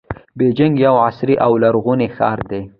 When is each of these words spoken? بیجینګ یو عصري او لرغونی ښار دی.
بیجینګ 0.37 0.75
یو 0.85 0.95
عصري 1.05 1.35
او 1.45 1.51
لرغونی 1.63 2.07
ښار 2.15 2.39
دی. 2.49 2.61